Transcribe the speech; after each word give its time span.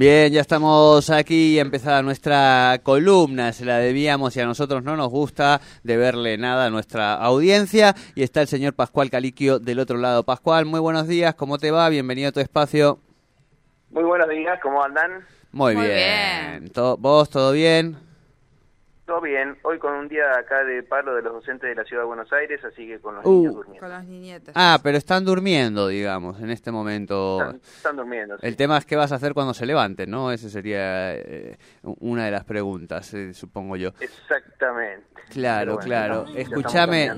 Bien, 0.00 0.32
ya 0.32 0.40
estamos 0.40 1.10
aquí 1.10 1.58
empezada 1.58 2.00
nuestra 2.00 2.80
columna, 2.82 3.52
se 3.52 3.66
la 3.66 3.76
debíamos 3.76 4.34
y 4.34 4.40
a 4.40 4.46
nosotros 4.46 4.82
no 4.82 4.96
nos 4.96 5.10
gusta 5.10 5.60
deberle 5.82 6.38
nada 6.38 6.64
a 6.64 6.70
nuestra 6.70 7.12
audiencia 7.12 7.94
y 8.14 8.22
está 8.22 8.40
el 8.40 8.46
señor 8.46 8.72
Pascual 8.72 9.10
Caliquio 9.10 9.58
del 9.58 9.78
otro 9.78 9.98
lado. 9.98 10.22
Pascual, 10.24 10.64
muy 10.64 10.80
buenos 10.80 11.06
días, 11.06 11.34
¿cómo 11.34 11.58
te 11.58 11.70
va? 11.70 11.86
Bienvenido 11.90 12.30
a 12.30 12.32
tu 12.32 12.40
espacio. 12.40 12.98
Muy 13.90 14.04
buenos 14.04 14.30
días, 14.30 14.58
¿cómo 14.62 14.82
andan? 14.82 15.22
Muy, 15.52 15.76
Muy 15.76 15.84
bien. 15.84 16.72
¿Vos 16.98 17.28
todo 17.28 17.52
bien? 17.52 17.98
Todo 19.10 19.22
bien, 19.22 19.56
hoy 19.64 19.80
con 19.80 19.92
un 19.94 20.06
día 20.06 20.22
acá 20.38 20.62
de 20.62 20.84
paro 20.84 21.16
de 21.16 21.22
los 21.22 21.32
docentes 21.32 21.68
de 21.68 21.74
la 21.74 21.82
Ciudad 21.84 22.02
de 22.04 22.06
Buenos 22.06 22.32
Aires, 22.32 22.64
así 22.64 22.86
que 22.86 23.00
con 23.00 23.16
los 23.16 23.26
Uh. 23.26 23.38
niños 23.38 23.54
durmiendo. 23.56 24.44
Con. 24.44 24.52
Ah, 24.54 24.78
pero 24.84 24.96
están 24.98 25.24
durmiendo, 25.24 25.88
digamos, 25.88 26.40
en 26.40 26.50
este 26.50 26.70
momento. 26.70 27.40
Están, 27.40 27.56
están 27.56 27.96
durmiendo. 27.96 28.38
sí. 28.38 28.46
El 28.46 28.54
tema 28.56 28.78
es 28.78 28.86
qué 28.86 28.94
vas 28.94 29.10
a 29.10 29.16
hacer 29.16 29.34
cuando 29.34 29.52
se 29.52 29.66
levanten, 29.66 30.08
¿no? 30.12 30.30
Esa 30.30 30.48
sería 30.48 31.12
eh, 31.16 31.58
una 31.82 32.26
de 32.26 32.30
las 32.30 32.44
preguntas, 32.44 33.12
eh, 33.14 33.34
supongo 33.34 33.74
yo. 33.74 33.88
Exactamente. 33.98 35.06
Claro, 35.30 35.74
bueno, 35.74 35.86
claro. 35.86 36.24
Escúchame, 36.34 37.10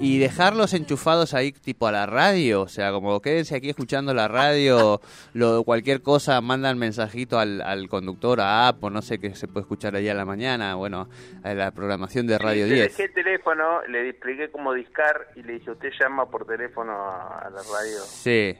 y 0.00 0.18
dejarlos 0.18 0.72
enchufados 0.72 1.34
ahí 1.34 1.52
tipo 1.52 1.86
a 1.86 1.92
la 1.92 2.06
radio, 2.06 2.62
o 2.62 2.68
sea, 2.68 2.92
como 2.92 3.20
quédense 3.20 3.56
aquí 3.56 3.68
escuchando 3.68 4.14
la 4.14 4.26
radio, 4.26 5.00
lo, 5.34 5.64
cualquier 5.64 6.00
cosa, 6.00 6.40
mandan 6.40 6.78
mensajito 6.78 7.38
al, 7.38 7.60
al 7.60 7.88
conductor, 7.88 8.40
a 8.40 8.68
App, 8.68 8.82
o 8.84 8.90
no 8.90 9.02
sé 9.02 9.18
qué 9.18 9.34
se 9.34 9.48
puede 9.48 9.62
escuchar 9.62 9.96
allá 9.96 10.12
a 10.12 10.14
la 10.14 10.24
mañana, 10.24 10.76
bueno, 10.76 11.08
a 11.42 11.54
la 11.54 11.70
programación 11.72 12.26
de 12.26 12.38
Radio 12.38 12.64
Sí, 12.64 12.70
le 12.70 12.74
10. 12.76 12.88
dejé 12.96 13.04
el 13.04 13.14
teléfono, 13.14 13.82
le 13.88 14.08
expliqué 14.08 14.50
cómo 14.50 14.72
discar 14.74 15.28
y 15.36 15.42
le 15.42 15.54
dije, 15.54 15.70
usted 15.70 15.90
llama 16.00 16.30
por 16.30 16.46
teléfono 16.46 16.92
a 16.92 17.48
la 17.50 17.62
radio. 17.62 18.00
Sí. 18.04 18.58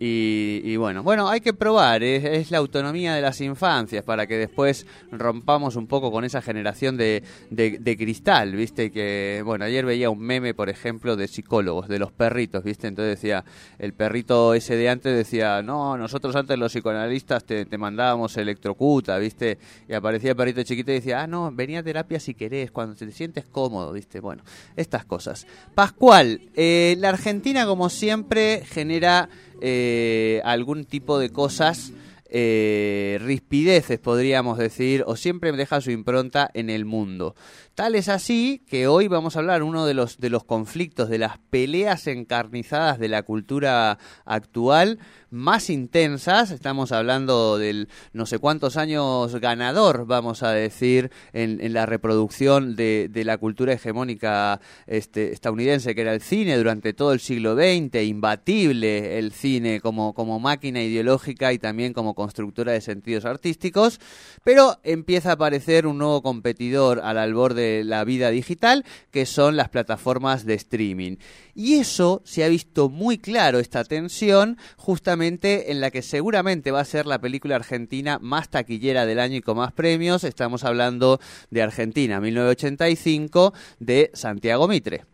Y, 0.00 0.60
y 0.64 0.76
bueno, 0.76 1.02
bueno, 1.02 1.28
hay 1.28 1.40
que 1.40 1.52
probar, 1.52 2.04
es, 2.04 2.24
es 2.24 2.50
la 2.52 2.58
autonomía 2.58 3.14
de 3.14 3.20
las 3.20 3.40
infancias 3.40 4.04
para 4.04 4.28
que 4.28 4.36
después 4.36 4.86
rompamos 5.10 5.74
un 5.74 5.88
poco 5.88 6.12
con 6.12 6.24
esa 6.24 6.40
generación 6.40 6.96
de, 6.96 7.24
de, 7.50 7.78
de 7.80 7.96
cristal, 7.96 8.54
¿viste? 8.54 8.92
Que, 8.92 9.42
bueno, 9.44 9.64
ayer 9.64 9.84
veía 9.84 10.08
un 10.08 10.20
meme, 10.20 10.54
por 10.54 10.68
ejemplo, 10.68 11.16
de 11.16 11.26
psicólogos, 11.26 11.88
de 11.88 11.98
los 11.98 12.12
perritos, 12.12 12.62
¿viste? 12.62 12.86
Entonces 12.86 13.16
decía, 13.16 13.44
el 13.80 13.92
perrito 13.92 14.54
ese 14.54 14.76
de 14.76 14.88
antes 14.88 15.16
decía, 15.16 15.62
no, 15.62 15.98
nosotros 15.98 16.36
antes 16.36 16.56
los 16.58 16.72
psicoanalistas 16.72 17.44
te, 17.44 17.64
te 17.66 17.76
mandábamos 17.76 18.36
electrocuta, 18.36 19.18
¿viste? 19.18 19.58
Y 19.88 19.94
aparecía 19.94 20.30
el 20.30 20.36
perrito 20.36 20.62
chiquito 20.62 20.92
y 20.92 20.94
decía, 20.94 21.22
ah, 21.22 21.26
no, 21.26 21.50
venía 21.50 21.80
a 21.80 21.82
terapia 21.82 22.20
si 22.20 22.34
querés, 22.34 22.70
cuando 22.70 22.94
te 22.94 23.10
sientes 23.10 23.44
cómodo, 23.46 23.92
¿viste? 23.92 24.20
Bueno, 24.20 24.44
estas 24.76 25.04
cosas. 25.04 25.44
Pascual, 25.74 26.40
eh, 26.54 26.94
la 27.00 27.08
Argentina, 27.08 27.66
como 27.66 27.88
siempre, 27.88 28.62
genera 28.64 29.28
eh, 29.60 30.40
algún 30.44 30.84
tipo 30.84 31.18
de 31.18 31.30
cosas, 31.30 31.92
eh, 32.30 33.18
rispideces, 33.22 33.98
podríamos 33.98 34.58
decir, 34.58 35.02
o 35.06 35.16
siempre 35.16 35.52
deja 35.52 35.80
su 35.80 35.90
impronta 35.90 36.50
en 36.54 36.70
el 36.70 36.84
mundo. 36.84 37.34
Tal 37.78 37.94
es 37.94 38.08
así 38.08 38.64
que 38.66 38.88
hoy 38.88 39.06
vamos 39.06 39.36
a 39.36 39.38
hablar 39.38 39.62
uno 39.62 39.86
de 39.86 39.94
los 39.94 40.18
de 40.18 40.30
los 40.30 40.42
conflictos, 40.42 41.08
de 41.08 41.18
las 41.18 41.38
peleas 41.38 42.08
encarnizadas 42.08 42.98
de 42.98 43.06
la 43.06 43.22
cultura 43.22 44.00
actual 44.24 44.98
más 45.30 45.70
intensas. 45.70 46.50
Estamos 46.50 46.90
hablando 46.90 47.56
del 47.56 47.88
no 48.12 48.26
sé 48.26 48.40
cuántos 48.40 48.76
años 48.76 49.36
ganador, 49.36 50.06
vamos 50.06 50.42
a 50.42 50.50
decir, 50.50 51.12
en, 51.32 51.72
la 51.72 51.86
reproducción 51.86 52.74
de, 52.74 53.08
de 53.12 53.24
la 53.24 53.38
cultura 53.38 53.74
hegemónica 53.74 54.60
este, 54.88 55.32
estadounidense, 55.32 55.94
que 55.94 56.00
era 56.00 56.14
el 56.14 56.22
cine 56.22 56.56
durante 56.56 56.94
todo 56.94 57.12
el 57.12 57.20
siglo 57.20 57.54
XX, 57.54 58.02
imbatible 58.02 59.20
el 59.20 59.32
cine 59.32 59.80
como, 59.80 60.14
como 60.14 60.40
máquina 60.40 60.82
ideológica 60.82 61.52
y 61.52 61.60
también 61.60 61.92
como 61.92 62.14
constructora 62.14 62.72
de 62.72 62.80
sentidos 62.80 63.24
artísticos, 63.24 64.00
pero 64.42 64.78
empieza 64.82 65.30
a 65.30 65.34
aparecer 65.34 65.86
un 65.86 65.98
nuevo 65.98 66.22
competidor 66.22 67.00
al 67.04 67.18
albor 67.18 67.54
de 67.54 67.67
la 67.84 68.04
vida 68.04 68.30
digital, 68.30 68.84
que 69.10 69.26
son 69.26 69.56
las 69.56 69.68
plataformas 69.68 70.44
de 70.46 70.54
streaming. 70.54 71.16
Y 71.54 71.78
eso 71.80 72.22
se 72.24 72.44
ha 72.44 72.48
visto 72.48 72.88
muy 72.88 73.18
claro, 73.18 73.58
esta 73.58 73.84
tensión, 73.84 74.56
justamente 74.76 75.70
en 75.72 75.80
la 75.80 75.90
que 75.90 76.02
seguramente 76.02 76.70
va 76.70 76.80
a 76.80 76.84
ser 76.84 77.06
la 77.06 77.18
película 77.20 77.56
argentina 77.56 78.18
más 78.20 78.48
taquillera 78.50 79.06
del 79.06 79.18
año 79.18 79.36
y 79.36 79.40
con 79.42 79.56
más 79.56 79.72
premios. 79.72 80.24
Estamos 80.24 80.64
hablando 80.64 81.18
de 81.50 81.62
Argentina, 81.62 82.20
1985, 82.20 83.52
de 83.80 84.10
Santiago 84.14 84.68
Mitre. 84.68 85.04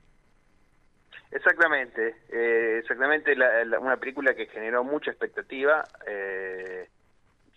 Exactamente, 1.30 2.14
eh, 2.32 2.78
exactamente 2.80 3.34
la- 3.34 3.80
una 3.80 3.96
película 3.96 4.34
que 4.34 4.46
generó 4.46 4.84
mucha 4.84 5.10
expectativa. 5.10 5.84
eh, 6.06 6.88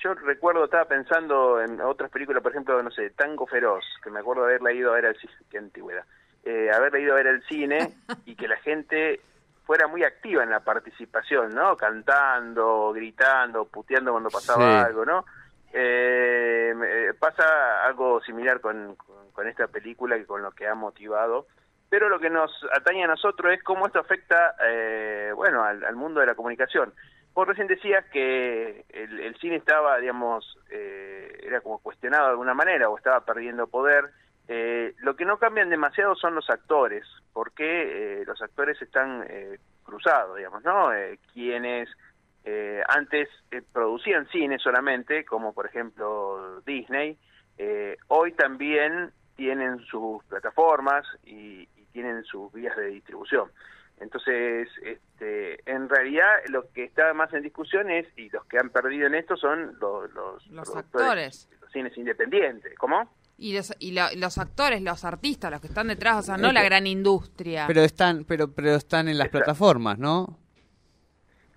yo 0.08 0.14
recuerdo, 0.26 0.64
estaba 0.66 0.86
pensando 0.86 1.62
en 1.62 1.82
otras 1.82 2.10
películas, 2.10 2.42
por 2.42 2.52
ejemplo, 2.52 2.82
no 2.82 2.92
sé, 2.92 3.10
Tango 3.12 3.46
Feroz, 3.46 3.84
que 4.04 4.10
me 4.10 4.20
acuerdo 4.20 4.44
de 4.44 4.52
haberla 4.52 4.72
ido 4.72 4.92
a 4.92 4.96
ver 4.96 5.08
al 5.08 5.16
cine, 5.18 5.34
qué 5.50 5.58
antigüedad, 5.58 6.06
eh, 6.44 6.72
haberla 6.74 7.00
ido 7.00 7.14
a 7.14 7.18
ver 7.18 7.28
al 7.28 7.44
cine 7.44 7.94
y 8.26 8.36
que 8.36 8.48
la 8.48 8.58
gente 8.58 9.20
fuera 9.66 9.88
muy 9.88 10.04
activa 10.06 10.44
en 10.44 10.50
la 10.50 10.62
participación, 10.62 11.54
¿no? 11.54 11.76
Cantando, 11.76 12.94
gritando, 12.94 13.66
puteando 13.66 14.12
cuando 14.12 14.30
pasaba 14.30 14.64
Sí. 14.64 14.86
algo, 14.86 15.04
¿no? 15.06 15.26
Eh, 15.74 16.74
me- 16.76 17.14
pasa 17.16 17.86
algo 17.86 18.22
similar 18.22 18.62
con, 18.62 18.96
con, 18.96 19.32
con 19.32 19.48
esta 19.48 19.68
película 19.68 20.16
y 20.18 20.24
con 20.24 20.42
lo 20.42 20.52
que 20.52 20.68
ha 20.68 20.76
motivado 20.76 21.48
pero 21.90 22.10
lo 22.10 22.20
que 22.20 22.30
nos 22.30 22.52
atañe 22.74 23.06
a 23.06 23.08
nosotros 23.08 23.54
es 23.54 23.64
cómo 23.64 23.86
esto 23.88 24.00
afecta, 24.00 24.56
eh, 24.62 25.32
bueno, 25.34 25.64
al, 25.64 25.86
al 25.86 25.96
mundo 25.96 26.20
de 26.20 26.26
la 26.26 26.36
comunicación. 26.36 26.94
Vos 27.38 27.48
recién 27.48 27.68
decías 27.68 28.04
que 28.06 28.84
el, 28.90 29.36
cine 29.40 29.58
estaba, 29.58 30.00
digamos, 30.00 30.58
eh, 30.72 31.38
era 31.44 31.62
como 31.62 31.78
cuestionado 31.78 32.24
de 32.24 32.32
alguna 32.32 32.56
manera 32.56 32.90
o 32.90 32.98
estaba 32.98 33.24
perdiendo 33.24 33.68
poder. 33.68 34.06
Eh, 34.48 34.96
lo 35.02 35.16
que 35.16 35.24
no 35.24 35.38
cambian 35.38 35.70
demasiado 35.70 36.16
son 36.16 36.34
los 36.34 36.50
actores, 36.50 37.06
porque 37.34 38.22
eh, 38.22 38.24
los 38.26 38.42
actores 38.42 38.82
están 38.82 39.24
eh, 39.30 39.60
cruzados, 39.84 40.36
digamos, 40.36 40.64
¿no? 40.64 40.92
Eh, 40.92 41.20
quienes 41.32 41.88
antes 42.88 43.30
producían 43.72 44.28
cine 44.30 44.58
solamente, 44.58 45.24
como 45.24 45.54
por 45.54 45.68
ejemplo 45.68 46.62
Disney, 46.62 47.18
hoy 48.08 48.32
también 48.32 49.12
tienen 49.36 49.80
sus 49.82 50.24
plataformas 50.24 51.06
y 51.26 51.68
tienen 51.92 52.24
sus 52.24 52.52
vías 52.54 52.76
de 52.78 52.88
distribución. 52.88 53.52
Entonces, 54.00 54.70
este, 54.84 55.60
en 55.70 55.90
realidad 55.90 56.28
lo 56.50 56.72
que 56.72 56.84
está 56.84 57.14
más 57.14 57.34
en 57.34 57.42
discusión 57.44 57.90
es, 57.90 58.06
y 58.18 58.30
los 58.30 58.46
que 58.46 58.58
han 58.60 58.70
perdido 58.70 59.08
en 59.08 59.16
esto 59.16 59.36
son 59.38 59.76
los, 59.80 60.14
los, 60.52 60.76
actores. 60.76 61.50
los 61.62 61.72
cines 61.72 61.98
independientes. 61.98 62.78
¿Cómo? 62.78 63.12
Y, 63.40 63.56
los, 63.56 63.74
y 63.80 63.92
la- 63.92 64.12
los 64.16 64.38
actores, 64.38 64.82
los 64.82 65.04
artistas, 65.06 65.52
los 65.52 65.62
que 65.62 65.68
están 65.68 65.88
detrás, 65.88 66.18
o 66.18 66.22
sea, 66.22 66.38
no 66.38 66.52
la 66.52 66.64
gran 66.64 66.86
industria. 66.88 67.66
Pero 67.68 67.82
están, 67.82 68.24
pero, 68.26 68.52
pero 68.54 68.76
están 68.76 69.08
en 69.08 69.18
las 69.18 69.30
plataformas, 69.30 69.98
¿no? 70.00 70.40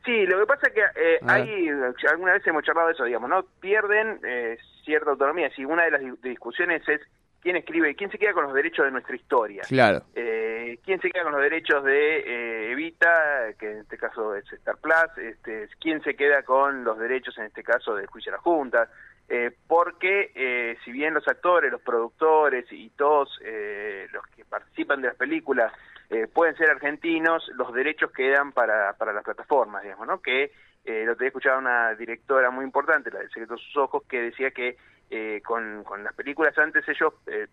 Sí, 0.05 0.25
lo 0.27 0.41
que 0.41 0.47
pasa 0.47 0.67
es 0.69 0.73
que 0.73 0.81
eh, 0.81 1.19
hay, 1.27 1.69
alguna 2.11 2.33
vez 2.33 2.47
hemos 2.47 2.65
charlado 2.65 2.89
de 2.89 2.95
eso, 2.95 3.05
digamos, 3.05 3.29
¿no? 3.29 3.45
Pierden 3.61 4.19
eh, 4.25 4.57
cierta 4.85 5.11
autonomía. 5.11 5.51
Si 5.55 5.65
una 5.65 5.85
de 5.85 5.91
las 5.91 6.01
di- 6.01 6.29
discusiones 6.31 6.87
es 6.89 7.03
quién 7.43 7.57
escribe, 7.57 7.95
quién 7.95 8.11
se 8.11 8.19
queda 8.19 8.33
con 8.33 8.45
los 8.45 8.55
derechos 8.55 8.87
de 8.87 8.91
nuestra 8.93 9.15
historia. 9.15 9.63
Claro. 9.69 10.03
Eh, 10.15 10.40
¿Quién 10.79 11.01
se 11.01 11.11
queda 11.11 11.25
con 11.25 11.33
los 11.33 11.43
derechos 11.43 11.83
de 11.85 12.19
eh, 12.19 12.73
Evita, 12.73 13.53
que 13.59 13.71
en 13.71 13.79
este 13.79 13.99
caso 13.99 14.35
es 14.35 14.51
Star 14.53 14.77
Plus? 14.79 15.19
Este, 15.19 15.69
¿Quién 15.81 16.03
se 16.03 16.15
queda 16.15 16.43
con 16.43 16.85
los 16.85 16.99
derechos, 16.99 17.37
en 17.39 17.45
este 17.45 17.63
caso, 17.63 17.95
del 17.95 18.07
juicio 18.07 18.33
a 18.33 18.37
la 18.37 18.43
Junta? 18.43 18.89
Eh, 19.29 19.53
porque 19.69 20.33
eh, 20.35 20.77
si 20.85 20.91
bien 20.91 21.15
los 21.15 21.27
actores, 21.29 21.71
los 21.71 21.81
productores 21.83 22.67
y 22.73 22.91
todos 22.91 23.39
eh, 23.45 24.09
los 24.13 24.27
que 24.27 24.45
participan 24.45 25.01
de 25.01 25.09
las 25.09 25.17
películas 25.17 25.73
eh, 26.11 26.27
pueden 26.27 26.57
ser 26.57 26.69
argentinos, 26.69 27.49
los 27.55 27.73
derechos 27.73 28.11
quedan 28.11 28.51
para, 28.51 28.95
para 28.95 29.13
las 29.13 29.23
plataformas, 29.23 29.85
digamos, 29.85 30.09
¿no? 30.09 30.21
Que 30.21 30.51
eh, 30.85 31.05
lo 31.05 31.13
otro 31.13 31.23
día 31.23 31.29
escuchaba 31.29 31.59
una 31.59 31.95
directora 31.95 32.51
muy 32.51 32.65
importante, 32.65 33.11
la 33.11 33.21
del 33.21 33.29
Secreto 33.29 33.55
de 33.55 33.61
sus 33.61 33.77
Ojos, 33.77 34.03
que 34.09 34.21
decía 34.21 34.51
que 34.51 34.77
eh, 35.11 35.43
con, 35.45 35.83
con 35.83 36.05
las 36.05 36.15
películas 36.15 36.57
antes 36.57 36.89
ellos 36.89 37.15
eh, 37.27 37.49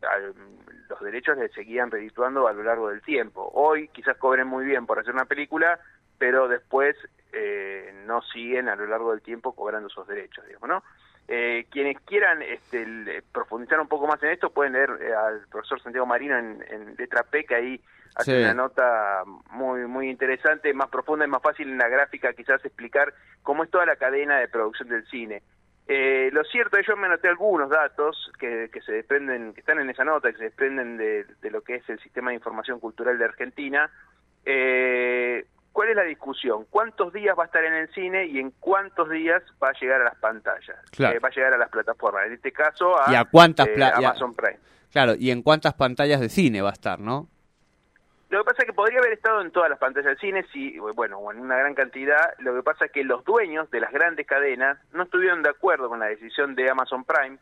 los 0.90 1.00
derechos 1.02 1.38
les 1.38 1.52
seguían 1.54 1.90
redituando 1.90 2.48
a 2.48 2.54
lo 2.54 2.64
largo 2.64 2.90
del 2.90 3.02
tiempo. 3.02 3.50
Hoy 3.54 3.88
quizás 3.90 4.16
cobren 4.18 4.48
muy 4.48 4.64
bien 4.64 4.86
por 4.86 5.00
hacer 5.00 5.14
una 5.14 5.26
película, 5.26 5.80
pero 6.20 6.48
después 6.48 6.96
eh, 7.34 8.04
no 8.06 8.22
siguen 8.22 8.70
a 8.70 8.76
lo 8.76 8.86
largo 8.86 9.12
del 9.12 9.22
tiempo 9.22 9.56
cobrando 9.56 9.88
esos 9.88 10.08
derechos, 10.08 10.46
digamos, 10.46 10.70
¿no? 10.70 10.84
Eh, 11.30 11.66
quienes 11.70 12.00
quieran 12.02 12.42
este, 12.42 12.84
el- 12.84 13.24
profundizar 13.34 13.80
un 13.82 13.88
poco 13.90 14.08
más 14.08 14.22
en 14.24 14.30
esto 14.30 14.50
pueden 14.52 14.74
leer 14.74 14.90
eh, 15.02 15.14
al 15.14 15.46
profesor 15.52 15.82
Santiago 15.82 16.06
Marino 16.06 16.38
en, 16.38 16.64
en 16.70 16.96
letra 16.96 17.24
P, 17.24 17.44
que 17.44 17.56
ahí 17.56 17.82
hace 18.16 18.32
Sí. 18.32 18.42
una 18.44 18.54
nota 18.54 19.24
muy 19.52 19.82
muy 19.88 20.10
interesante, 20.10 20.74
más 20.74 20.90
profunda 20.90 21.26
y 21.26 21.28
más 21.28 21.42
fácil 21.42 21.70
en 21.70 21.78
la 21.78 21.90
gráfica 21.90 22.32
quizás 22.34 22.64
explicar 22.64 23.14
cómo 23.44 23.64
es 23.66 23.70
toda 23.70 23.86
la 23.86 23.98
cadena 23.98 24.40
de 24.40 24.48
producción 24.48 24.88
del 24.90 25.06
cine. 25.08 25.44
Eh, 25.90 26.30
lo 26.34 26.44
cierto 26.46 26.78
es 26.78 26.86
yo 26.88 26.96
me 26.98 27.08
anoté 27.08 27.28
algunos 27.30 27.70
datos 27.70 28.32
que, 28.40 28.70
que 28.72 28.82
se 28.82 28.92
desprenden, 28.94 29.54
que 29.54 29.60
están 29.62 29.80
en 29.80 29.90
esa 29.90 30.04
nota, 30.06 30.32
que 30.32 30.38
se 30.38 30.44
desprenden 30.46 30.98
de, 30.98 31.26
de 31.42 31.52
lo 31.52 31.62
que 31.62 31.76
es 31.76 31.90
el 31.90 32.00
sistema 32.00 32.32
de 32.32 32.36
información 32.36 32.80
cultural 32.80 33.18
de 33.18 33.26
Argentina. 33.26 33.90
Eh, 34.46 35.46
¿Cuál 35.78 35.90
es 35.90 35.96
la 35.96 36.06
discusión? 36.06 36.66
¿Cuántos 36.72 37.14
días 37.14 37.38
va 37.38 37.44
a 37.44 37.46
estar 37.46 37.64
en 37.64 37.76
el 37.76 37.88
cine 37.94 38.26
y 38.26 38.40
en 38.40 38.50
cuántos 38.50 39.12
días 39.12 39.44
va 39.64 39.70
a 39.70 39.74
llegar 39.80 40.02
a 40.02 40.06
las 40.06 40.16
pantallas? 40.16 40.76
Claro. 40.90 41.16
Eh, 41.16 41.20
va 41.20 41.28
a 41.28 41.32
llegar 41.32 41.54
a 41.54 41.58
las 41.60 41.70
plataformas. 41.70 42.26
En 42.26 42.34
este 42.34 42.52
caso 42.52 43.00
a, 43.00 43.12
¿Y 43.12 43.16
a 43.16 43.26
cuántas 43.26 43.68
eh, 43.68 43.84
Amazon 43.84 44.34
Prime. 44.34 44.58
Claro, 44.92 45.14
¿y 45.20 45.30
en 45.30 45.44
cuántas 45.44 45.76
pantallas 45.76 46.20
de 46.20 46.30
cine 46.30 46.64
va 46.64 46.70
a 46.70 46.74
estar, 46.74 47.00
no? 47.00 47.28
Lo 48.30 48.40
que 48.40 48.46
pasa 48.46 48.64
es 48.64 48.66
que 48.66 48.74
podría 48.74 48.98
haber 48.98 49.14
estado 49.14 49.40
en 49.40 49.52
todas 49.52 49.70
las 49.70 49.78
pantallas 49.78 50.08
del 50.08 50.18
cine, 50.18 50.46
si, 50.52 50.80
bueno, 50.80 51.20
o 51.20 51.32
en 51.32 51.42
una 51.42 51.58
gran 51.58 51.76
cantidad. 51.76 52.34
Lo 52.40 52.56
que 52.56 52.64
pasa 52.64 52.86
es 52.86 52.92
que 52.92 53.04
los 53.04 53.24
dueños 53.24 53.70
de 53.70 53.80
las 53.80 53.92
grandes 53.92 54.26
cadenas 54.26 54.80
no 54.94 55.04
estuvieron 55.04 55.44
de 55.44 55.52
acuerdo 55.52 55.90
con 55.90 56.00
la 56.00 56.08
decisión 56.08 56.56
de 56.56 56.72
Amazon 56.72 57.04
Prime 57.04 57.38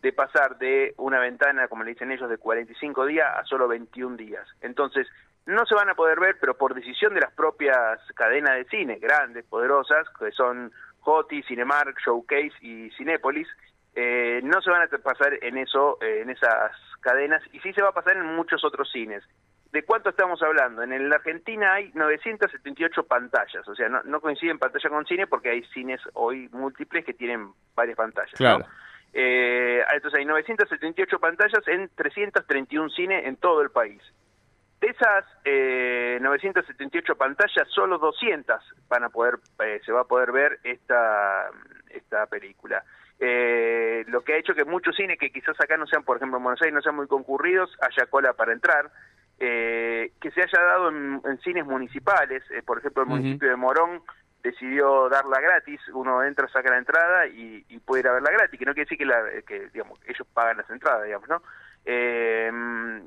de 0.00 0.12
pasar 0.12 0.58
de 0.58 0.94
una 0.96 1.18
ventana, 1.18 1.66
como 1.66 1.82
le 1.82 1.90
dicen 1.90 2.12
ellos, 2.12 2.30
de 2.30 2.38
45 2.38 3.06
días 3.06 3.26
a 3.36 3.44
solo 3.46 3.66
21 3.66 4.16
días. 4.16 4.46
Entonces, 4.60 5.08
no 5.46 5.66
se 5.66 5.74
van 5.74 5.88
a 5.88 5.94
poder 5.94 6.20
ver, 6.20 6.36
pero 6.40 6.56
por 6.56 6.74
decisión 6.74 7.14
de 7.14 7.20
las 7.20 7.32
propias 7.32 8.00
cadenas 8.14 8.56
de 8.56 8.64
cine, 8.66 8.98
grandes, 9.00 9.44
poderosas, 9.46 10.06
que 10.18 10.30
son 10.32 10.72
Hoti, 11.02 11.42
Cinemark, 11.42 11.98
Showcase 11.98 12.52
y 12.60 12.90
Cinépolis, 12.96 13.48
eh, 13.94 14.40
no 14.44 14.60
se 14.62 14.70
van 14.70 14.82
a 14.82 14.98
pasar 14.98 15.32
en 15.42 15.58
eso, 15.58 15.98
eh, 16.00 16.20
en 16.22 16.30
esas 16.30 16.72
cadenas, 17.00 17.42
y 17.52 17.60
sí 17.60 17.72
se 17.72 17.82
va 17.82 17.88
a 17.88 17.94
pasar 17.94 18.16
en 18.16 18.26
muchos 18.36 18.64
otros 18.64 18.90
cines. 18.90 19.24
¿De 19.72 19.84
cuánto 19.84 20.10
estamos 20.10 20.42
hablando? 20.42 20.82
En 20.82 21.08
la 21.08 21.16
Argentina 21.16 21.74
hay 21.74 21.92
978 21.94 23.04
pantallas, 23.04 23.66
o 23.68 23.74
sea, 23.74 23.88
no, 23.88 24.02
no 24.02 24.20
coinciden 24.20 24.58
pantalla 24.58 24.90
con 24.90 25.06
cine 25.06 25.26
porque 25.28 25.50
hay 25.50 25.62
cines 25.72 26.00
hoy 26.14 26.48
múltiples 26.52 27.04
que 27.04 27.14
tienen 27.14 27.52
varias 27.74 27.96
pantallas. 27.96 28.32
¿no? 28.32 28.36
Claro. 28.38 28.66
Eh, 29.12 29.82
entonces 29.92 30.18
hay 30.18 30.24
978 30.24 31.18
pantallas 31.18 31.66
en 31.68 31.88
331 31.94 32.90
cines 32.90 33.26
en 33.26 33.36
todo 33.36 33.62
el 33.62 33.70
país. 33.70 34.02
De 34.80 34.88
esas 34.88 35.24
eh, 35.44 36.18
978 36.22 37.14
pantallas, 37.16 37.68
solo 37.68 37.98
200 37.98 38.62
van 38.88 39.04
a 39.04 39.10
poder, 39.10 39.38
eh, 39.62 39.80
se 39.84 39.92
va 39.92 40.02
a 40.02 40.04
poder 40.04 40.32
ver 40.32 40.58
esta, 40.64 41.50
esta 41.90 42.26
película. 42.26 42.82
Eh, 43.22 44.04
lo 44.08 44.22
que 44.22 44.32
ha 44.32 44.38
hecho 44.38 44.54
que 44.54 44.64
muchos 44.64 44.96
cines 44.96 45.18
que 45.18 45.30
quizás 45.30 45.54
acá 45.60 45.76
no 45.76 45.86
sean, 45.86 46.02
por 46.02 46.16
ejemplo 46.16 46.38
en 46.38 46.44
Buenos 46.44 46.62
Aires, 46.62 46.74
no 46.74 46.80
sean 46.80 46.96
muy 46.96 47.06
concurridos, 47.06 47.70
haya 47.82 48.06
cola 48.06 48.32
para 48.32 48.54
entrar, 48.54 48.90
eh, 49.38 50.12
que 50.18 50.30
se 50.30 50.42
haya 50.42 50.62
dado 50.62 50.88
en, 50.88 51.20
en 51.26 51.38
cines 51.40 51.66
municipales, 51.66 52.42
eh, 52.50 52.62
por 52.62 52.78
ejemplo 52.78 53.02
el 53.02 53.08
municipio 53.10 53.50
de 53.50 53.56
Morón 53.56 54.02
decidió 54.42 55.10
darla 55.10 55.38
gratis, 55.38 55.80
uno 55.92 56.24
entra, 56.24 56.48
saca 56.48 56.70
la 56.70 56.78
entrada 56.78 57.26
y, 57.26 57.62
y 57.68 57.78
puede 57.80 58.00
ir 58.00 58.08
a 58.08 58.14
verla 58.14 58.30
gratis, 58.30 58.58
que 58.58 58.64
no 58.64 58.72
quiere 58.72 58.86
decir 58.86 58.96
que, 58.96 59.04
la, 59.04 59.22
que 59.46 59.68
digamos, 59.68 60.00
ellos 60.06 60.26
pagan 60.32 60.56
las 60.56 60.70
entradas, 60.70 61.04
digamos, 61.04 61.28
¿no? 61.28 61.42
Eh, 61.92 62.50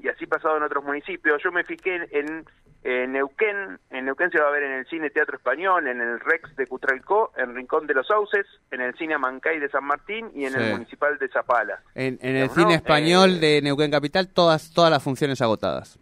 y 0.03 0.07
así 0.09 0.25
pasado 0.27 0.57
en 0.57 0.63
otros 0.63 0.83
municipios. 0.83 1.41
Yo 1.41 1.51
me 1.53 1.63
fijé 1.63 1.95
en, 1.95 2.07
en, 2.11 2.45
en 2.83 3.11
Neuquén, 3.13 3.79
en 3.91 4.05
Neuquén 4.05 4.29
se 4.29 4.39
va 4.41 4.49
a 4.49 4.51
ver 4.51 4.63
en 4.63 4.73
el 4.73 4.85
Cine 4.87 5.09
Teatro 5.09 5.37
Español, 5.37 5.87
en 5.87 6.01
el 6.01 6.19
Rex 6.19 6.53
de 6.57 6.67
Cutralcó, 6.67 7.31
en 7.37 7.55
Rincón 7.55 7.87
de 7.87 7.93
los 7.93 8.07
Sauces, 8.07 8.45
en 8.71 8.81
el 8.81 8.93
Cine 8.95 9.13
Amancay 9.13 9.59
de 9.59 9.69
San 9.69 9.85
Martín 9.85 10.29
y 10.35 10.43
en 10.45 10.51
Sí. 10.53 10.59
el 10.59 10.71
Municipal 10.73 11.17
de 11.17 11.29
Zapala. 11.29 11.79
En, 11.95 12.19
en 12.21 12.35
el 12.35 12.49
cine 12.49 12.75
español 12.75 13.35
Eh, 13.35 13.39
de 13.39 13.61
Neuquén 13.61 13.89
Capital, 13.91 14.27
todas, 14.33 14.73
todas 14.73 14.91
las 14.91 15.01
funciones 15.01 15.41
agotadas. 15.41 15.97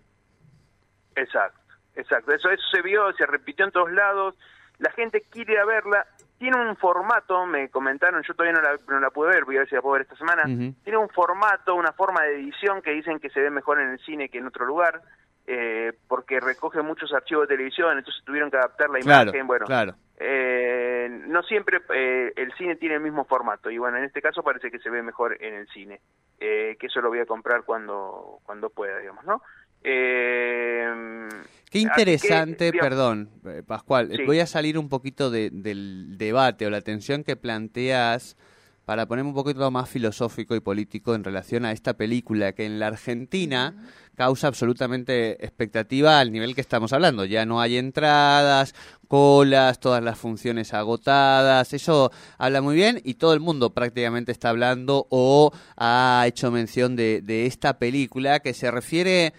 Exacto, 1.16 1.60
exacto. 1.96 2.32
Eso, 2.34 2.50
eso 2.50 2.64
se 2.74 2.82
vio, 2.82 3.12
se 3.14 3.26
repitió 3.28 3.66
en 3.66 3.72
todos 3.72 3.92
lados. 3.92 4.36
La 4.80 4.90
gente 4.92 5.22
quiere 5.30 5.54
ir 5.54 5.60
a 5.60 5.66
verla. 5.66 6.08
Tiene 6.42 6.58
un 6.58 6.76
formato, 6.76 7.46
me 7.46 7.70
comentaron, 7.70 8.24
yo 8.24 8.34
todavía 8.34 8.60
no 8.60 8.68
la, 8.68 8.76
no 8.88 9.00
la 9.00 9.12
pude 9.12 9.30
ver, 9.30 9.46
voy 9.46 9.58
a 9.58 9.60
ver 9.60 9.70
si 9.70 9.76
la 9.76 9.82
puedo 9.84 9.94
ver 9.94 10.02
esta 10.02 10.16
semana. 10.16 10.42
Tiene 10.84 10.98
un 10.98 11.08
formato, 11.10 11.76
una 11.76 11.92
forma 11.92 12.24
de 12.24 12.34
edición 12.40 12.82
que 12.82 12.90
dicen 12.90 13.20
que 13.20 13.30
se 13.30 13.42
ve 13.42 13.52
mejor 13.52 13.80
en 13.80 13.90
el 13.92 14.00
cine 14.00 14.28
que 14.28 14.40
en 14.40 14.48
otro 14.48 14.66
lugar, 14.66 15.04
eh, 15.46 15.94
porque 16.08 16.40
recoge 16.40 16.82
muchos 16.82 17.14
archivos 17.14 17.48
de 17.48 17.56
televisión, 17.56 17.96
entonces 17.96 18.24
tuvieron 18.26 18.50
que 18.50 18.58
adaptar 18.58 18.90
la 18.90 18.98
Claro, 19.02 19.30
imagen. 19.30 19.46
Bueno, 19.46 19.68
claro. 19.68 19.94
eh, 20.18 21.08
no 21.28 21.44
siempre 21.44 21.80
eh, 21.94 22.34
el 22.36 22.52
cine 22.54 22.76
tiene 22.76 22.96
el 22.96 23.02
mismo 23.02 23.24
formato 23.26 23.70
y 23.70 23.78
bueno, 23.78 23.98
en 24.00 24.06
este 24.06 24.20
caso 24.20 24.42
parece 24.42 24.72
que 24.72 24.80
se 24.80 24.90
ve 24.90 25.04
mejor 25.04 25.38
en 25.44 25.54
el 25.54 25.68
cine, 25.68 26.02
eh, 26.40 26.76
que 26.80 26.88
eso 26.88 27.02
lo 27.02 27.10
voy 27.10 27.20
a 27.20 27.28
comprar 27.28 27.62
cuando 27.66 28.40
cuando 28.48 28.72
pueda, 28.72 28.98
digamos, 28.98 29.26
¿no? 29.26 29.44
Eh, 29.84 31.28
Qué 31.72 31.80
interesante, 31.80 32.66
que, 32.66 32.72
digamos, 32.72 32.90
perdón, 32.90 33.30
Pascual. 33.72 34.12
Sí. 34.14 34.24
Voy 34.26 34.40
a 34.40 34.46
salir 34.48 34.78
un 34.78 34.90
poquito 34.90 35.32
de- 35.32 35.50
del 35.50 36.18
debate 36.18 36.66
o 36.66 36.70
la 36.70 36.82
tensión 36.82 37.24
que 37.24 37.38
planteas 37.38 38.36
para 38.84 39.06
ponerme 39.08 39.30
un 39.30 39.36
poquito 39.36 39.72
más 39.72 39.88
filosófico 39.90 40.56
y 40.56 40.60
político 40.60 41.16
en 41.16 41.24
relación 41.24 41.64
a 41.64 41.72
esta 41.72 41.94
película 41.94 42.52
que 42.52 42.66
en 42.66 42.80
la 42.80 42.88
Argentina 42.88 43.74
causa 44.16 44.48
absolutamente 44.48 45.42
expectativa 45.46 46.20
al 46.20 46.34
nivel 46.34 46.54
que 46.54 46.60
estamos 46.60 46.92
hablando. 46.92 47.24
Ya 47.24 47.46
no 47.46 47.62
hay 47.62 47.78
entradas, 47.78 48.76
colas, 49.08 49.80
todas 49.80 50.04
las 50.04 50.18
funciones 50.18 50.74
agotadas. 50.74 51.72
Eso 51.72 52.12
habla 52.38 52.62
muy 52.62 52.76
bien 52.76 53.00
y 53.06 53.14
todo 53.14 53.34
el 53.34 53.40
mundo 53.40 53.70
prácticamente 53.70 54.34
está 54.34 54.50
hablando 54.50 55.08
o 55.10 55.52
ha 55.78 56.26
hecho 56.28 56.52
mención 56.52 56.98
de, 56.98 57.22
de 57.22 57.46
esta 57.46 57.80
película 57.80 58.42
que 58.42 58.54
se 58.54 58.70
refiere 58.70 59.34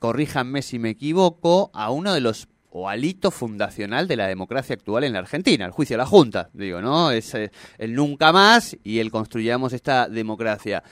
corríjanme 0.00 0.62
si 0.62 0.78
me 0.78 0.90
equivoco, 0.90 1.70
a 1.74 1.90
uno 1.90 2.14
de 2.14 2.20
los 2.22 2.48
o 2.70 2.88
al 2.88 3.04
hito 3.04 3.30
fundacional 3.30 4.06
de 4.08 4.16
la 4.16 4.26
democracia 4.26 4.74
actual 4.74 5.04
en 5.04 5.12
la 5.12 5.20
Argentina, 5.20 5.64
el 5.64 5.72
juicio 5.72 5.96
a 5.96 5.98
la 5.98 6.06
Junta, 6.06 6.50
digo, 6.52 6.80
¿no? 6.80 7.10
Es 7.10 7.34
eh, 7.34 7.50
el 7.78 7.94
nunca 7.94 8.32
más 8.32 8.76
y 8.84 8.98
el 8.98 9.10
construyamos 9.10 9.72
esta 9.72 10.08
democracia. 10.08 10.82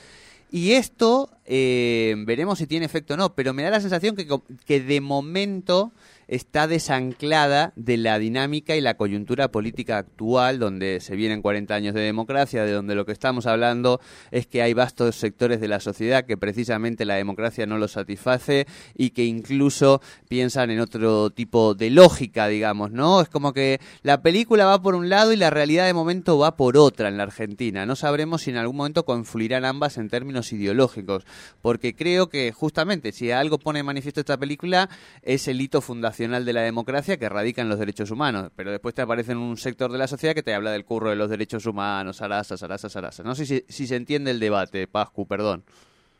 Y 0.51 0.71
esto 0.71 1.29
eh, 1.45 2.15
veremos 2.25 2.57
si 2.57 2.67
tiene 2.67 2.85
efecto 2.85 3.13
o 3.13 3.17
no, 3.17 3.35
pero 3.35 3.53
me 3.53 3.63
da 3.63 3.69
la 3.69 3.81
sensación 3.81 4.15
que, 4.15 4.27
que 4.65 4.81
de 4.81 4.99
momento 4.99 5.91
está 6.29 6.67
desanclada 6.67 7.73
de 7.75 7.97
la 7.97 8.19
dinámica 8.19 8.75
y 8.75 8.81
la 8.81 8.97
coyuntura 8.97 9.49
política 9.49 9.97
actual, 9.97 10.59
donde 10.59 10.99
se 10.99 11.15
vienen 11.15 11.41
40 11.41 11.73
años 11.73 11.95
de 11.95 12.01
democracia, 12.01 12.63
de 12.63 12.71
donde 12.71 12.93
lo 12.93 13.05
que 13.05 13.11
estamos 13.11 13.47
hablando 13.47 13.99
es 14.29 14.45
que 14.45 14.61
hay 14.61 14.75
vastos 14.75 15.15
sectores 15.15 15.59
de 15.59 15.67
la 15.67 15.79
sociedad 15.79 16.25
que 16.25 16.37
precisamente 16.37 17.03
la 17.03 17.15
democracia 17.15 17.65
no 17.65 17.79
los 17.79 17.93
satisface 17.93 18.67
y 18.95 19.09
que 19.09 19.25
incluso 19.25 20.01
piensan 20.27 20.69
en 20.69 20.81
otro 20.81 21.31
tipo 21.31 21.73
de 21.73 21.89
lógica, 21.89 22.47
digamos, 22.47 22.91
¿no? 22.91 23.21
Es 23.21 23.29
como 23.29 23.51
que 23.51 23.81
la 24.03 24.21
película 24.21 24.65
va 24.65 24.83
por 24.83 24.93
un 24.93 25.09
lado 25.09 25.33
y 25.33 25.35
la 25.35 25.49
realidad 25.49 25.87
de 25.87 25.95
momento 25.95 26.37
va 26.37 26.55
por 26.55 26.77
otra 26.77 27.09
en 27.09 27.17
la 27.17 27.23
Argentina. 27.23 27.87
No 27.87 27.95
sabremos 27.95 28.43
si 28.43 28.51
en 28.51 28.57
algún 28.57 28.77
momento 28.77 29.03
confluirán 29.03 29.65
ambas 29.65 29.97
en 29.97 30.09
términos 30.09 30.53
ideológicos, 30.53 31.25
porque 31.63 31.95
creo 31.95 32.29
que 32.29 32.51
justamente 32.51 33.13
si 33.13 33.31
algo 33.31 33.57
pone 33.57 33.79
de 33.79 33.83
manifiesto 33.83 34.19
esta 34.19 34.37
película 34.37 34.89
es 35.23 35.47
el 35.47 35.59
hito 35.59 35.81
fundacional 35.81 36.18
de 36.27 36.53
la 36.53 36.61
democracia 36.63 37.17
que 37.17 37.29
radica 37.29 37.61
en 37.61 37.69
los 37.69 37.79
derechos 37.79 38.11
humanos, 38.11 38.51
pero 38.55 38.71
después 38.71 38.93
te 38.93 39.01
aparece 39.01 39.31
en 39.31 39.37
un 39.37 39.55
sector 39.55 39.89
de 39.91 39.97
la 39.97 40.07
sociedad 40.07 40.35
que 40.35 40.43
te 40.43 40.53
habla 40.53 40.71
del 40.71 40.83
curro 40.83 41.09
de 41.09 41.15
los 41.15 41.29
derechos 41.29 41.65
humanos, 41.65 42.17
Sarasa, 42.17 42.57
Sarasa, 42.57 42.89
Sarasa. 42.89 43.23
No 43.23 43.35
sé 43.35 43.45
si, 43.45 43.61
si 43.69 43.87
se 43.87 43.95
entiende 43.95 44.31
el 44.31 44.39
debate, 44.39 44.85
Pascu, 44.87 45.25
perdón. 45.27 45.63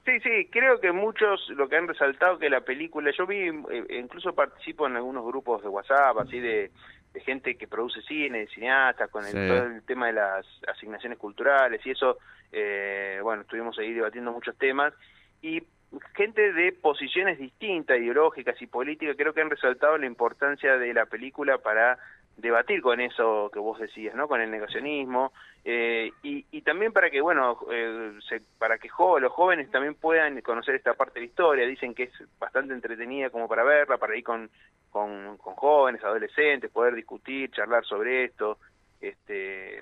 Sí, 0.05 0.19
sí, 0.21 0.47
creo 0.49 0.79
que 0.79 0.91
muchos 0.93 1.49
lo 1.49 1.67
que 1.67 1.75
han 1.75 1.87
resaltado 1.87 2.39
que 2.39 2.49
la 2.49 2.61
película, 2.61 3.11
yo 3.15 3.27
vi, 3.27 3.49
eh, 3.49 3.99
incluso 3.99 4.33
participo 4.33 4.87
en 4.87 4.95
algunos 4.95 5.25
grupos 5.25 5.61
de 5.61 5.67
WhatsApp, 5.67 6.17
así 6.19 6.39
de, 6.39 6.71
de 7.13 7.19
gente 7.21 7.55
que 7.57 7.67
produce 7.67 8.01
cine, 8.03 8.39
de 8.39 8.47
cineastas, 8.47 9.09
con 9.11 9.25
el, 9.25 9.31
Sí. 9.31 9.37
todo 9.47 9.63
el 9.65 9.83
tema 9.83 10.07
de 10.07 10.13
las 10.13 10.45
asignaciones 10.67 11.17
culturales 11.19 11.85
y 11.85 11.91
eso, 11.91 12.17
eh, 12.51 13.19
bueno, 13.21 13.41
estuvimos 13.41 13.77
ahí 13.77 13.93
debatiendo 13.93 14.31
muchos 14.31 14.57
temas 14.57 14.93
y 15.41 15.61
gente 16.15 16.53
de 16.53 16.71
posiciones 16.73 17.37
distintas, 17.39 17.97
ideológicas 17.97 18.61
y 18.61 18.67
políticas, 18.67 19.15
creo 19.17 19.33
que 19.33 19.41
han 19.41 19.49
resaltado 19.49 19.97
la 19.97 20.05
importancia 20.05 20.77
de 20.77 20.93
la 20.93 21.05
película 21.05 21.57
para 21.57 21.97
debatir 22.37 22.81
con 22.81 23.01
eso 23.01 23.49
que 23.51 23.59
vos 23.59 23.79
decías, 23.79 24.15
¿no? 24.15 24.27
Con 24.27 24.39
el 24.41 24.49
negacionismo 24.49 25.33
eh, 25.65 26.11
y, 26.23 26.45
y 26.51 26.61
también 26.61 26.93
para 26.93 27.09
que, 27.09 27.19
bueno, 27.21 27.57
eh, 27.71 28.13
se- 28.27 28.41
para 28.57 28.77
que 28.77 28.89
los 29.19 29.31
jóvenes 29.33 29.69
también 29.71 29.95
puedan 29.95 30.39
conocer 30.41 30.75
esta 30.75 30.93
parte 30.93 31.15
de 31.15 31.25
la 31.25 31.29
historia. 31.29 31.67
Dicen 31.67 31.93
que 31.93 32.03
es 32.03 32.11
bastante 32.39 32.73
entretenida 32.73 33.29
como 33.29 33.47
para 33.47 33.63
verla, 33.63 33.97
para 33.97 34.15
ir 34.15 34.23
con, 34.23 34.49
con, 34.89 35.37
con 35.37 35.55
jóvenes, 35.55 36.03
adolescentes, 36.03 36.71
poder 36.71 36.95
discutir, 36.95 37.51
charlar 37.51 37.83
sobre 37.85 38.25
esto. 38.25 38.57
Este, 39.01 39.81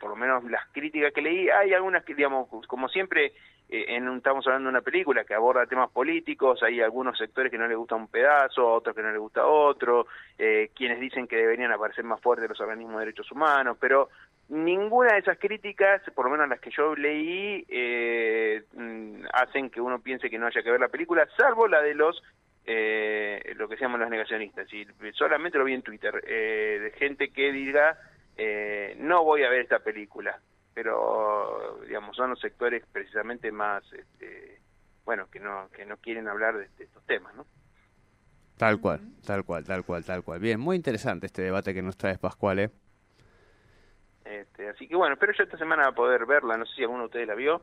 por 0.00 0.10
lo 0.10 0.16
menos 0.16 0.44
las 0.44 0.66
críticas 0.72 1.12
que 1.12 1.22
leí, 1.22 1.48
hay 1.48 1.72
algunas 1.72 2.04
que, 2.04 2.14
digamos, 2.14 2.48
como 2.66 2.88
siempre, 2.88 3.32
eh, 3.68 3.84
en 3.88 4.08
estamos 4.16 4.46
hablando 4.46 4.68
de 4.68 4.76
una 4.76 4.80
película 4.80 5.24
que 5.24 5.34
aborda 5.34 5.66
temas 5.66 5.90
políticos, 5.90 6.62
hay 6.62 6.80
algunos 6.80 7.18
sectores 7.18 7.50
que 7.50 7.58
no 7.58 7.66
les 7.66 7.76
gusta 7.76 7.94
un 7.94 8.08
pedazo, 8.08 8.66
otros 8.66 8.94
que 8.94 9.02
no 9.02 9.10
les 9.10 9.20
gusta 9.20 9.46
otro, 9.46 10.06
eh, 10.38 10.70
quienes 10.74 11.00
dicen 11.00 11.26
que 11.26 11.36
deberían 11.36 11.72
aparecer 11.72 12.04
más 12.04 12.20
fuertes 12.20 12.48
los 12.48 12.60
organismos 12.60 12.96
de 12.96 13.06
derechos 13.06 13.30
humanos, 13.32 13.76
pero 13.80 14.08
ninguna 14.48 15.14
de 15.14 15.20
esas 15.20 15.38
críticas, 15.38 16.02
por 16.14 16.26
lo 16.26 16.30
menos 16.30 16.48
las 16.48 16.60
que 16.60 16.70
yo 16.70 16.94
leí, 16.94 17.64
eh, 17.68 18.62
mm, 18.72 19.26
hacen 19.32 19.70
que 19.70 19.80
uno 19.80 20.00
piense 20.00 20.30
que 20.30 20.38
no 20.38 20.46
haya 20.46 20.62
que 20.62 20.70
ver 20.70 20.80
la 20.80 20.88
película, 20.88 21.26
salvo 21.36 21.68
la 21.68 21.80
de 21.80 21.94
los 21.94 22.22
eh, 22.66 23.54
lo 23.56 23.68
que 23.68 23.76
se 23.76 23.82
llaman 23.82 24.00
los 24.00 24.10
negacionistas. 24.10 24.72
Y 24.72 24.86
solamente 25.12 25.58
lo 25.58 25.64
vi 25.64 25.74
en 25.74 25.82
Twitter, 25.82 26.22
eh, 26.26 26.78
de 26.82 26.90
gente 26.92 27.30
que 27.30 27.52
diga, 27.52 27.98
eh, 28.36 28.96
no 28.98 29.24
voy 29.24 29.42
a 29.44 29.50
ver 29.50 29.60
esta 29.60 29.78
película, 29.78 30.40
pero 30.72 31.80
digamos 31.86 32.16
son 32.16 32.30
los 32.30 32.40
sectores 32.40 32.84
precisamente 32.92 33.52
más, 33.52 33.84
este, 33.92 34.60
bueno, 35.04 35.28
que 35.30 35.40
no 35.40 35.68
que 35.70 35.86
no 35.86 35.96
quieren 35.98 36.28
hablar 36.28 36.56
de, 36.56 36.68
estos 36.78 37.04
temas, 37.06 37.34
¿no? 37.34 37.46
Tal 38.56 38.80
cual, 38.80 39.00
tal 39.26 39.44
cual, 39.44 39.64
tal 39.64 39.84
cual, 39.84 40.04
tal 40.04 40.22
cual. 40.22 40.40
Bien, 40.40 40.60
muy 40.60 40.76
interesante 40.76 41.26
este 41.26 41.42
debate 41.42 41.74
que 41.74 41.82
nos 41.82 41.96
trae 41.96 42.18
Pascual, 42.18 42.58
¿eh? 42.60 42.70
Este, 44.24 44.68
así 44.68 44.88
que 44.88 44.96
bueno, 44.96 45.14
espero 45.14 45.32
yo 45.36 45.44
esta 45.44 45.58
semana 45.58 45.92
poder 45.92 46.24
verla, 46.24 46.56
no 46.56 46.64
sé 46.66 46.76
si 46.76 46.82
alguno 46.82 47.00
de 47.00 47.06
ustedes 47.06 47.28
la 47.28 47.34
vio. 47.34 47.62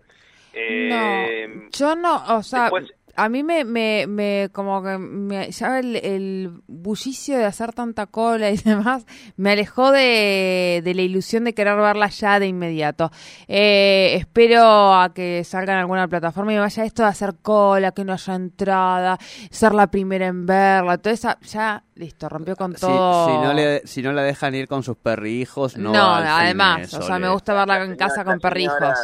No, 0.54 1.70
yo 1.72 1.96
no, 1.96 2.38
o 2.38 2.44
sea, 2.44 2.70
a 3.16 3.30
mí 3.30 3.44
me, 3.44 3.64
me, 3.66 4.06
me 4.08 4.50
como 4.52 4.82
que 4.84 4.98
me, 4.98 5.52
ya 5.52 5.80
el, 5.80 5.96
el, 5.98 6.52
bullicio 6.68 7.38
de 7.38 7.46
hacer 7.46 7.74
tanta 7.74 8.08
cola 8.08 8.50
y 8.50 8.58
demás 8.66 9.06
me 9.38 9.52
alejó 9.52 9.92
de, 9.92 10.82
de 10.84 10.94
la 10.94 11.02
ilusión 11.02 11.44
de 11.44 11.54
querer 11.54 11.78
verla 11.78 12.08
ya 12.08 12.40
de 12.40 12.48
inmediato. 12.48 13.12
Eh, 13.48 14.16
espero 14.16 14.94
a 14.94 15.14
que 15.14 15.44
salga 15.44 15.74
en 15.74 15.80
alguna 15.80 16.08
plataforma 16.08 16.54
y 16.54 16.58
vaya 16.58 16.86
esto 16.86 17.04
de 17.04 17.10
hacer 17.10 17.36
cola, 17.42 17.92
que 17.92 18.04
no 18.04 18.14
haya 18.14 18.36
entrada, 18.36 19.18
ser 19.50 19.74
la 19.74 19.88
primera 19.88 20.28
en 20.28 20.46
verla, 20.46 20.98
todo 20.98 21.14
eso, 21.14 21.30
ya 21.42 21.84
listo, 21.96 22.30
rompió 22.30 22.56
con 22.56 22.74
todo. 22.74 23.28
Si, 23.28 23.46
no, 23.46 23.54
le, 23.54 23.86
si 23.86 24.02
no 24.02 24.12
la 24.14 24.24
dejan 24.24 24.56
ir 24.56 24.68
con 24.68 24.84
sus 24.84 24.98
perrijos, 24.98 25.78
no. 25.78 25.92
No, 25.92 26.14
además, 26.14 26.94
o 26.94 27.02
sea, 27.02 27.20
me 27.20 27.30
gusta 27.30 27.54
verla 27.54 27.84
en 27.84 27.96
casa 27.96 28.24
con 28.24 28.40
perrijos. 28.40 28.98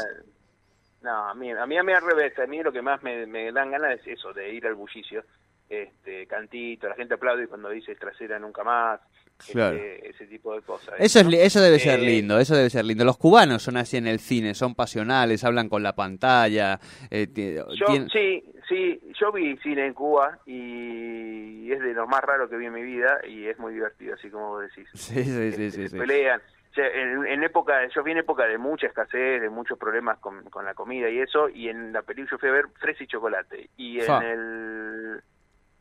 No, 1.08 1.30
a 1.30 1.34
mí, 1.34 1.50
a 1.52 1.66
mí, 1.66 1.78
a 1.78 1.84
mí 1.84 1.94
al 1.94 2.02
revés, 2.02 2.38
a 2.38 2.46
mí 2.48 2.62
lo 2.62 2.74
que 2.74 2.82
más 2.82 3.02
me, 3.02 3.26
me 3.26 3.50
dan 3.54 3.72
ganas 3.72 3.98
es 3.98 4.08
eso, 4.08 4.34
de 4.34 4.54
ir 4.54 4.68
al 4.68 4.76
bullicio, 4.76 5.24
este, 5.70 6.28
cantito, 6.28 6.90
la 6.90 6.96
gente 6.96 7.14
aplaude 7.14 7.48
cuando 7.48 7.70
dice 7.70 7.96
trasera 7.96 8.38
nunca 8.40 8.62
más, 8.66 9.00
este, 9.40 10.10
ese 10.10 10.28
tipo 10.28 10.54
de 10.54 10.64
cosas. 10.64 10.96
Eso, 11.00 11.22
es, 11.22 11.28
eso 11.34 11.62
debe 11.62 11.80
ser 11.80 12.02
eh, 12.02 12.04
lindo, 12.04 12.38
eso 12.38 12.58
debe 12.58 12.70
ser 12.70 12.84
lindo. 12.84 13.06
Los 13.06 13.18
cubanos 13.18 13.64
son 13.64 13.78
así 13.78 13.96
en 13.96 14.06
el 14.06 14.20
cine, 14.20 14.54
son 14.54 14.76
pasionales, 14.76 15.46
hablan 15.46 15.70
con 15.70 15.82
la 15.82 15.96
pantalla. 15.96 16.78
Eh, 17.10 17.30
yo, 17.34 17.86
Sí, 18.12 18.44
sí, 18.68 19.00
yo 19.18 19.32
vi 19.32 19.56
cine 19.64 19.86
en 19.86 19.94
Cuba 19.94 20.40
y 20.46 21.72
es 21.72 21.80
de 21.80 21.94
lo 21.94 22.06
más 22.06 22.20
raro 22.20 22.50
que 22.50 22.58
vi 22.58 22.66
en 22.66 22.74
mi 22.74 22.84
vida 22.84 23.22
y 23.26 23.46
es 23.46 23.58
muy 23.60 23.74
divertido, 23.74 24.16
así 24.16 24.30
como 24.30 24.50
vos 24.50 24.64
decís. 24.64 24.90
Sí, 24.94 25.24
sí, 25.24 25.52
sí. 25.54 25.64
Este, 25.68 25.88
sí, 25.88 25.98
pelean 25.98 26.42
en, 26.76 27.44
época, 27.44 27.88
yo 27.88 28.04
vi 28.04 28.12
en 28.12 28.20
época 28.20 28.46
de 28.46 28.58
mucha 28.58 28.88
escasez, 28.88 29.42
de 29.42 29.50
muchos 29.50 29.78
problemas 29.78 30.20
con, 30.20 30.44
con 30.50 30.66
la 30.66 30.74
comida 30.74 31.10
y 31.10 31.20
eso, 31.20 31.50
y 31.50 31.70
en 31.70 31.94
la 31.94 32.02
película 32.02 32.32
yo 32.32 32.38
fui 32.38 32.50
a 32.50 32.54
ver 32.54 32.68
fresa 32.80 33.04
y 33.04 33.08
chocolate. 33.08 33.70
Y 33.78 34.00
en 34.02 34.22
el 34.24 35.24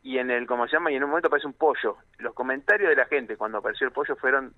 y 0.03 0.19
en 0.19 0.31
el, 0.31 0.47
¿cómo 0.47 0.67
se 0.67 0.73
llama? 0.73 0.91
Y 0.91 0.95
en 0.95 1.03
un 1.03 1.09
momento 1.09 1.27
aparece 1.27 1.47
un 1.47 1.53
pollo. 1.53 1.97
Los 2.19 2.33
comentarios 2.33 2.89
de 2.89 2.95
la 2.95 3.05
gente 3.05 3.35
cuando 3.35 3.57
apareció 3.57 3.87
el 3.87 3.93
pollo 3.93 4.15
fueron 4.15 4.53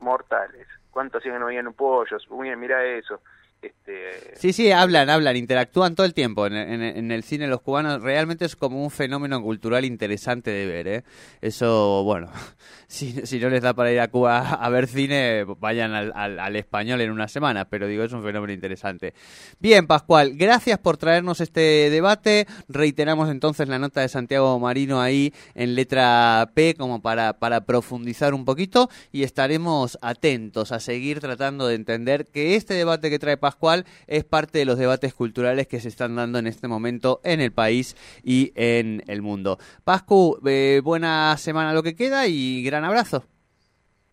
mortales. 0.00 0.66
¿Cuántos 0.90 1.22
siguen 1.22 1.40
no 1.40 1.46
veían 1.46 1.66
un 1.66 1.74
pollo? 1.74 2.16
Uy, 2.30 2.54
mira 2.56 2.82
eso. 2.84 3.20
Este... 3.60 4.36
Sí, 4.36 4.52
sí, 4.52 4.70
hablan, 4.70 5.10
hablan, 5.10 5.36
interactúan 5.36 5.96
todo 5.96 6.06
el 6.06 6.14
tiempo. 6.14 6.46
En, 6.46 6.54
en, 6.54 7.10
el 7.10 7.24
cine 7.24 7.48
los 7.48 7.60
cubanos 7.60 8.00
realmente 8.00 8.44
es 8.44 8.54
como 8.54 8.84
un 8.84 8.90
fenómeno 8.90 9.42
cultural 9.42 9.84
interesante 9.84 10.52
de 10.52 10.66
ver. 10.66 10.88
¿eh? 10.88 11.04
Eso, 11.40 12.04
bueno, 12.04 12.30
si, 12.86 13.26
si 13.26 13.40
no 13.40 13.48
les 13.48 13.62
da 13.62 13.74
para 13.74 13.90
ir 13.90 13.98
a 13.98 14.08
Cuba 14.08 14.54
a 14.54 14.68
ver 14.68 14.86
cine, 14.86 15.44
vayan 15.58 15.92
al, 15.92 16.12
al, 16.14 16.56
español 16.56 17.00
en 17.00 17.10
una 17.10 17.26
semana, 17.26 17.64
pero 17.64 17.88
digo, 17.88 18.04
es 18.04 18.12
un 18.12 18.22
fenómeno 18.22 18.52
interesante. 18.52 19.12
Bien, 19.58 19.88
Pascual, 19.88 20.34
gracias 20.36 20.78
por 20.78 20.96
traernos 20.96 21.40
este 21.40 21.90
debate. 21.90 22.46
Reiteramos 22.68 23.28
entonces 23.28 23.68
la 23.68 23.80
nota 23.80 24.02
de 24.02 24.08
Santiago 24.08 24.56
Marino 24.60 25.00
ahí 25.00 25.34
en 25.54 25.74
letra 25.74 26.52
P 26.54 26.74
como 26.78 27.02
para, 27.02 27.32
para 27.40 27.62
profundizar 27.62 28.34
un 28.34 28.44
poquito 28.44 28.88
y 29.10 29.24
estaremos 29.24 29.98
atentos 30.00 30.70
a 30.70 30.78
seguir 30.78 31.18
tratando 31.18 31.66
de 31.66 31.74
entender 31.74 32.26
que 32.26 32.54
este 32.54 32.74
debate 32.74 33.10
que 33.10 33.18
trae 33.18 33.36
Pascual 33.36 33.47
Pascual 33.48 33.86
es 34.06 34.24
parte 34.24 34.58
de 34.58 34.66
los 34.66 34.76
debates 34.76 35.14
culturales 35.14 35.66
que 35.66 35.80
se 35.80 35.88
están 35.88 36.16
dando 36.16 36.38
en 36.38 36.46
este 36.46 36.68
momento 36.68 37.22
en 37.24 37.40
el 37.40 37.50
país 37.50 37.96
y 38.22 38.52
en 38.56 39.02
el 39.06 39.22
mundo. 39.22 39.56
Pascu, 39.84 40.38
eh, 40.46 40.82
buena 40.84 41.34
semana 41.38 41.72
lo 41.72 41.82
que 41.82 41.96
queda 41.96 42.26
y 42.26 42.62
gran 42.62 42.84
abrazo. 42.84 43.24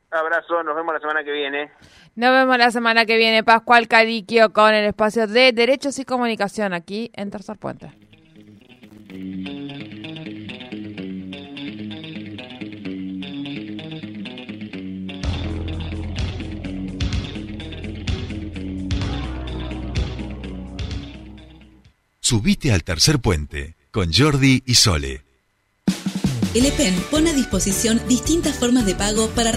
Abrazo, 0.09 0.63
nos 0.63 0.73
vemos 0.73 0.93
la 0.93 1.01
semana 1.01 1.25
que 1.25 1.33
viene. 1.33 1.69
Nos 2.15 2.31
vemos 2.31 2.57
la 2.57 2.71
semana 2.71 3.05
que 3.05 3.17
viene, 3.17 3.43
Pascual 3.43 3.89
Cariquio, 3.89 4.53
con 4.53 4.73
el 4.73 4.85
espacio 4.85 5.27
de 5.27 5.51
Derechos 5.51 5.99
y 5.99 6.05
Comunicación 6.05 6.73
aquí 6.73 7.11
en 7.13 7.29
Tercer 7.29 7.57
Puente. 7.57 7.91
Subite 22.35 22.73
al 22.73 22.83
tercer 22.83 23.19
puente 23.19 23.77
con 23.91 24.11
Jordi 24.11 24.61
y 24.65 24.75
Sole. 24.75 25.23
El 26.53 26.65
EPEN 26.65 26.93
pone 27.09 27.29
a 27.29 27.33
disposición 27.33 28.01
distintas 28.09 28.59
formas 28.59 28.85
de 28.85 28.93
pago 28.93 29.29
para 29.29 29.53